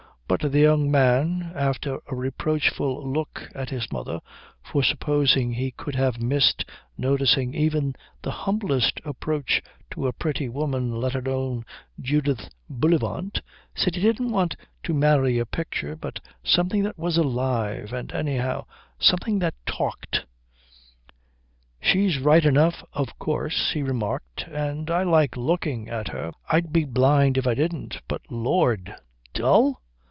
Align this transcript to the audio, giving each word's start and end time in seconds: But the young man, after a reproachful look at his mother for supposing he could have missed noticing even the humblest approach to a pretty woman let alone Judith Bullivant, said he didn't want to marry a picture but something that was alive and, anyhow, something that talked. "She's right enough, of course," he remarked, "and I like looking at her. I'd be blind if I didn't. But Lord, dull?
But 0.39 0.53
the 0.53 0.59
young 0.61 0.89
man, 0.89 1.51
after 1.55 1.99
a 2.09 2.15
reproachful 2.15 3.05
look 3.11 3.49
at 3.53 3.69
his 3.69 3.91
mother 3.91 4.21
for 4.63 4.81
supposing 4.81 5.51
he 5.51 5.71
could 5.71 5.95
have 5.95 6.21
missed 6.21 6.63
noticing 6.97 7.53
even 7.53 7.95
the 8.21 8.31
humblest 8.31 9.01
approach 9.03 9.61
to 9.89 10.07
a 10.07 10.13
pretty 10.13 10.47
woman 10.47 10.95
let 10.95 11.15
alone 11.15 11.65
Judith 11.99 12.49
Bullivant, 12.69 13.41
said 13.75 13.95
he 13.95 14.01
didn't 14.01 14.31
want 14.31 14.55
to 14.83 14.93
marry 14.93 15.37
a 15.37 15.45
picture 15.45 15.97
but 15.97 16.21
something 16.45 16.81
that 16.83 16.97
was 16.97 17.17
alive 17.17 17.91
and, 17.91 18.13
anyhow, 18.13 18.63
something 18.99 19.39
that 19.39 19.55
talked. 19.65 20.25
"She's 21.81 22.19
right 22.19 22.45
enough, 22.45 22.85
of 22.93 23.19
course," 23.19 23.71
he 23.73 23.83
remarked, 23.83 24.43
"and 24.49 24.89
I 24.89 25.03
like 25.03 25.35
looking 25.35 25.89
at 25.89 26.07
her. 26.07 26.31
I'd 26.47 26.71
be 26.71 26.85
blind 26.85 27.37
if 27.37 27.45
I 27.45 27.53
didn't. 27.53 27.97
But 28.07 28.21
Lord, 28.29 28.95
dull? 29.33 29.81